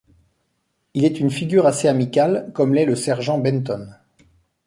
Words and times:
Il 0.95 1.05
est 1.05 1.19
une 1.19 1.29
figure 1.29 1.67
assez 1.67 1.87
amicale 1.87 2.49
comme 2.55 2.73
l'est 2.73 2.85
le 2.87 2.95
Sergent 2.95 3.37
Benton. 3.37 3.87